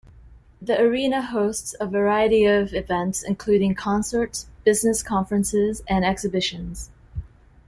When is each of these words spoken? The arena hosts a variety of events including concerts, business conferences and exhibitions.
The 0.59 0.81
arena 0.81 1.21
hosts 1.21 1.75
a 1.79 1.85
variety 1.85 2.45
of 2.45 2.73
events 2.73 3.21
including 3.21 3.75
concerts, 3.75 4.47
business 4.65 5.03
conferences 5.03 5.83
and 5.87 6.03
exhibitions. 6.03 6.89